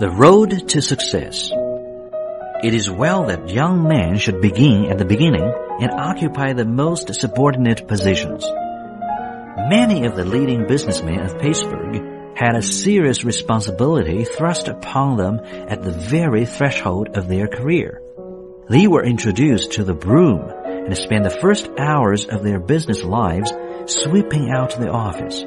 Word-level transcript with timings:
The 0.00 0.10
Road 0.10 0.70
to 0.70 0.82
Success 0.82 1.52
It 2.64 2.74
is 2.74 2.90
well 2.90 3.26
that 3.26 3.48
young 3.48 3.86
men 3.86 4.18
should 4.18 4.40
begin 4.40 4.86
at 4.86 4.98
the 4.98 5.04
beginning 5.04 5.54
and 5.80 5.92
occupy 5.92 6.52
the 6.52 6.64
most 6.64 7.14
subordinate 7.14 7.86
positions. 7.86 8.44
Many 9.70 10.04
of 10.06 10.16
the 10.16 10.24
leading 10.24 10.66
businessmen 10.66 11.20
of 11.20 11.38
Pittsburgh 11.38 12.36
had 12.36 12.56
a 12.56 12.62
serious 12.62 13.22
responsibility 13.22 14.24
thrust 14.24 14.66
upon 14.66 15.16
them 15.16 15.38
at 15.44 15.84
the 15.84 15.92
very 15.92 16.44
threshold 16.44 17.16
of 17.16 17.28
their 17.28 17.46
career. 17.46 18.02
They 18.68 18.88
were 18.88 19.04
introduced 19.04 19.74
to 19.74 19.84
the 19.84 19.94
broom 19.94 20.40
and 20.40 20.96
spent 20.96 21.22
the 21.22 21.30
first 21.30 21.70
hours 21.78 22.26
of 22.26 22.42
their 22.42 22.58
business 22.58 23.04
lives 23.04 23.52
sweeping 23.86 24.50
out 24.50 24.70
the 24.72 24.90
office. 24.90 25.44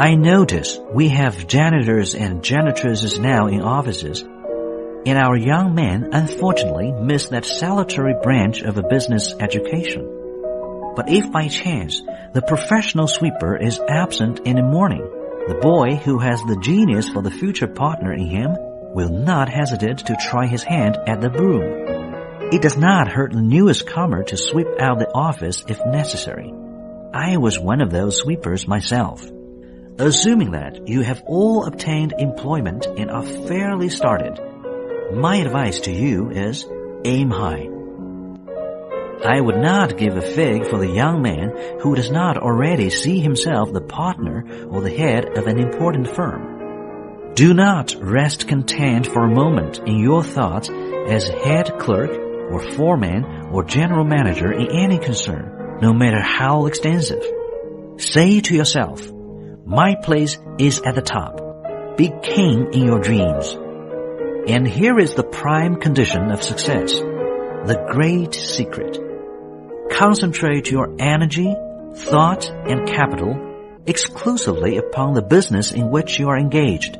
I 0.00 0.14
notice 0.14 0.78
we 0.94 1.08
have 1.08 1.48
janitors 1.48 2.14
and 2.14 2.40
janitresses 2.40 3.18
now 3.18 3.48
in 3.48 3.62
offices, 3.62 4.22
and 4.22 5.18
our 5.18 5.36
young 5.36 5.74
men 5.74 6.10
unfortunately 6.12 6.92
miss 6.92 7.26
that 7.30 7.44
salutary 7.44 8.14
branch 8.22 8.62
of 8.62 8.78
a 8.78 8.86
business 8.88 9.34
education. 9.40 10.04
But 10.94 11.08
if 11.08 11.32
by 11.32 11.48
chance 11.48 12.00
the 12.32 12.44
professional 12.46 13.08
sweeper 13.08 13.56
is 13.56 13.80
absent 13.88 14.38
in 14.46 14.54
the 14.54 14.62
morning, 14.62 15.00
the 15.48 15.58
boy 15.60 15.96
who 15.96 16.20
has 16.20 16.40
the 16.42 16.60
genius 16.62 17.08
for 17.08 17.20
the 17.20 17.32
future 17.32 17.66
partner 17.66 18.12
in 18.12 18.28
him 18.28 18.54
will 18.94 19.10
not 19.10 19.48
hesitate 19.48 19.98
to 19.98 20.16
try 20.30 20.46
his 20.46 20.62
hand 20.62 20.96
at 21.08 21.20
the 21.20 21.28
broom. 21.28 22.52
It 22.52 22.62
does 22.62 22.76
not 22.76 23.08
hurt 23.08 23.32
the 23.32 23.42
newest 23.42 23.88
comer 23.88 24.22
to 24.22 24.36
sweep 24.36 24.68
out 24.78 25.00
the 25.00 25.12
office 25.12 25.64
if 25.66 25.84
necessary. 25.86 26.54
I 27.12 27.38
was 27.38 27.58
one 27.58 27.80
of 27.80 27.90
those 27.90 28.16
sweepers 28.16 28.68
myself. 28.68 29.28
Assuming 30.00 30.52
that 30.52 30.86
you 30.86 31.00
have 31.00 31.24
all 31.26 31.64
obtained 31.64 32.14
employment 32.16 32.86
and 32.86 33.10
are 33.10 33.24
fairly 33.48 33.88
started, 33.88 34.38
my 35.12 35.38
advice 35.38 35.80
to 35.80 35.92
you 35.92 36.30
is 36.30 36.64
aim 37.04 37.30
high. 37.30 37.68
I 39.24 39.40
would 39.40 39.56
not 39.56 39.98
give 39.98 40.16
a 40.16 40.22
fig 40.22 40.68
for 40.68 40.78
the 40.78 40.88
young 40.88 41.20
man 41.20 41.80
who 41.80 41.96
does 41.96 42.12
not 42.12 42.38
already 42.38 42.90
see 42.90 43.18
himself 43.18 43.72
the 43.72 43.80
partner 43.80 44.44
or 44.68 44.82
the 44.82 44.96
head 44.96 45.36
of 45.36 45.48
an 45.48 45.58
important 45.58 46.14
firm. 46.14 47.34
Do 47.34 47.52
not 47.52 47.96
rest 48.00 48.46
content 48.46 49.08
for 49.08 49.24
a 49.24 49.34
moment 49.34 49.78
in 49.78 49.98
your 49.98 50.22
thoughts 50.22 50.70
as 50.70 51.26
head 51.26 51.76
clerk 51.80 52.12
or 52.52 52.70
foreman 52.76 53.24
or 53.50 53.64
general 53.64 54.04
manager 54.04 54.52
in 54.52 54.70
any 54.70 54.98
concern, 54.98 55.78
no 55.82 55.92
matter 55.92 56.20
how 56.20 56.66
extensive. 56.66 57.24
Say 57.96 58.40
to 58.42 58.54
yourself, 58.54 59.10
my 59.68 59.94
place 59.96 60.38
is 60.58 60.80
at 60.80 60.94
the 60.94 61.02
top. 61.02 61.98
Be 61.98 62.10
king 62.22 62.72
in 62.72 62.86
your 62.86 63.00
dreams. 63.00 63.54
And 64.48 64.66
here 64.66 64.98
is 64.98 65.12
the 65.12 65.22
prime 65.22 65.76
condition 65.76 66.30
of 66.30 66.42
success. 66.42 66.94
The 66.94 67.86
great 67.92 68.32
secret. 68.32 68.98
Concentrate 69.90 70.70
your 70.70 70.96
energy, 70.98 71.54
thought, 71.94 72.48
and 72.48 72.88
capital 72.88 73.82
exclusively 73.84 74.78
upon 74.78 75.12
the 75.12 75.20
business 75.20 75.72
in 75.72 75.90
which 75.90 76.18
you 76.18 76.30
are 76.30 76.38
engaged. 76.38 76.96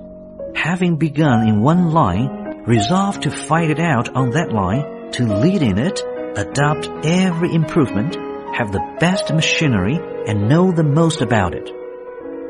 Having 0.54 0.96
begun 0.96 1.48
in 1.48 1.62
one 1.62 1.92
line, 1.92 2.64
resolve 2.66 3.18
to 3.20 3.30
fight 3.30 3.70
it 3.70 3.80
out 3.80 4.14
on 4.14 4.32
that 4.32 4.52
line, 4.52 5.10
to 5.12 5.24
lead 5.24 5.62
in 5.62 5.78
it, 5.78 6.02
adopt 6.36 6.86
every 7.06 7.54
improvement, 7.54 8.14
have 8.54 8.72
the 8.72 8.96
best 9.00 9.32
machinery, 9.32 9.98
and 10.26 10.50
know 10.50 10.70
the 10.70 10.84
most 10.84 11.22
about 11.22 11.54
it. 11.54 11.77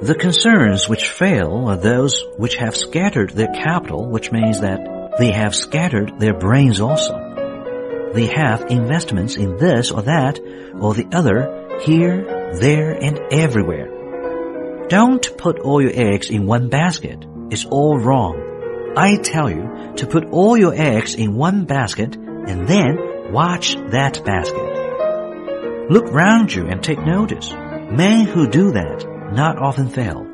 The 0.01 0.15
concerns 0.15 0.89
which 0.89 1.09
fail 1.09 1.67
are 1.67 1.77
those 1.77 2.25
which 2.37 2.55
have 2.55 2.77
scattered 2.77 3.31
their 3.31 3.49
capital, 3.49 4.09
which 4.09 4.31
means 4.31 4.61
that 4.61 5.17
they 5.19 5.33
have 5.33 5.57
scattered 5.57 6.21
their 6.21 6.35
brains 6.35 6.81
also. 6.81 8.13
They 8.15 8.27
have 8.27 8.71
investments 8.71 9.35
in 9.37 9.57
this 9.57 9.91
or 9.91 10.03
that 10.03 10.39
or 10.81 10.95
the 10.95 11.09
other, 11.13 11.81
here, 11.81 12.55
there, 12.61 12.93
and 12.93 13.19
everywhere. 13.33 14.87
Don't 14.87 15.37
put 15.37 15.59
all 15.59 15.83
your 15.83 15.91
eggs 15.93 16.31
in 16.31 16.47
one 16.47 16.69
basket. 16.69 17.27
It's 17.51 17.65
all 17.65 17.99
wrong. 17.99 18.95
I 18.97 19.17
tell 19.17 19.51
you 19.51 19.95
to 19.97 20.07
put 20.07 20.27
all 20.27 20.57
your 20.57 20.75
eggs 20.75 21.17
in 21.17 21.35
one 21.35 21.65
basket 21.65 22.15
and 22.15 22.69
then 22.69 23.33
watch 23.33 23.75
that 23.75 24.25
basket. 24.25 25.91
Look 25.91 26.13
round 26.13 26.55
you 26.55 26.69
and 26.69 26.85
take 26.85 27.01
notice. 27.01 27.51
Men 27.51 28.27
who 28.27 28.49
do 28.49 28.71
that 28.73 29.18
not 29.33 29.59
often 29.59 29.89
fail. 29.89 30.27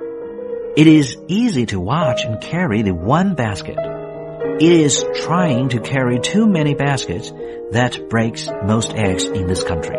It 0.77 0.87
is 0.87 1.17
easy 1.29 1.67
to 1.67 1.79
watch 1.79 2.25
and 2.25 2.41
carry 2.41 2.83
the 2.83 2.95
one 2.95 3.35
basket. 3.35 3.79
It 3.79 4.73
is 4.73 5.05
trying 5.23 5.71
to 5.71 5.81
carry 5.81 6.19
too 6.21 6.47
many 6.47 6.75
baskets 6.75 7.31
that 7.73 8.09
breaks 8.09 8.49
most 8.65 8.93
eggs 8.93 9.25
in 9.25 9.47
this 9.47 9.63
country. 9.63 9.97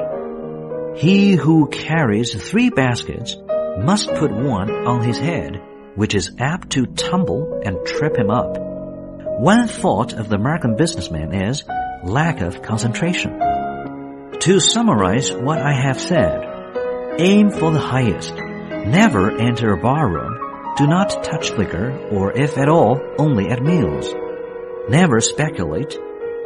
He 0.97 1.33
who 1.33 1.67
carries 1.67 2.33
three 2.33 2.69
baskets 2.69 3.35
must 3.79 4.13
put 4.15 4.31
one 4.31 4.71
on 4.71 5.03
his 5.03 5.17
head, 5.17 5.61
which 5.95 6.15
is 6.15 6.31
apt 6.39 6.71
to 6.71 6.85
tumble 6.85 7.61
and 7.65 7.85
trip 7.85 8.17
him 8.17 8.29
up. 8.29 8.57
One 9.39 9.67
fault 9.67 10.13
of 10.13 10.29
the 10.29 10.35
American 10.35 10.77
businessman 10.77 11.33
is 11.33 11.63
lack 12.03 12.41
of 12.41 12.61
concentration. 12.61 13.39
To 14.39 14.59
summarize 14.59 15.33
what 15.33 15.59
I 15.59 15.73
have 15.73 15.99
said, 15.99 16.45
aim 17.17 17.49
for 17.51 17.71
the 17.71 17.79
highest 17.79 18.33
Never 18.85 19.31
enter 19.31 19.73
a 19.73 19.81
barroom. 19.81 20.75
Do 20.77 20.85
not 20.85 21.23
touch 21.23 21.51
liquor, 21.51 22.07
or 22.11 22.31
if 22.33 22.55
at 22.57 22.69
all, 22.69 23.01
only 23.17 23.49
at 23.49 23.63
meals. 23.63 24.13
Never 24.89 25.21
speculate. 25.21 25.97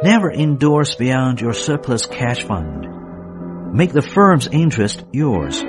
Never 0.02 0.32
endorse 0.32 0.94
beyond 0.94 1.42
your 1.42 1.52
surplus 1.52 2.06
cash 2.06 2.44
fund. 2.44 2.86
Make 3.74 3.92
the 3.92 4.00
firm's 4.00 4.46
interest 4.46 5.04
yours. 5.12 5.62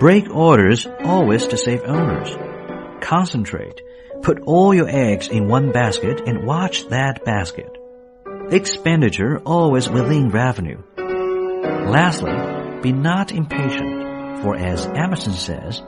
Break 0.00 0.28
orders 0.34 0.88
always 1.04 1.46
to 1.46 1.56
save 1.56 1.84
owners. 1.84 2.36
Concentrate. 3.00 3.80
Put 4.22 4.40
all 4.40 4.74
your 4.74 4.88
eggs 4.88 5.28
in 5.28 5.46
one 5.46 5.70
basket 5.70 6.22
and 6.26 6.44
watch 6.44 6.88
that 6.88 7.24
basket. 7.24 7.70
Expenditure 8.50 9.38
always 9.46 9.88
within 9.88 10.30
revenue. 10.30 10.82
Lastly, 10.96 12.32
be 12.82 12.92
not 12.92 13.30
impatient. 13.30 14.01
For 14.42 14.56
as 14.56 14.86
Emerson 14.86 15.34
says, 15.34 15.80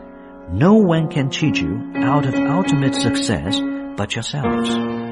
no 0.48 0.74
one 0.74 1.08
can 1.08 1.30
cheat 1.30 1.56
you 1.60 1.92
out 1.96 2.24
of 2.24 2.34
ultimate 2.34 2.94
success 2.94 3.58
but 3.96 4.14
yourselves. 4.14 5.03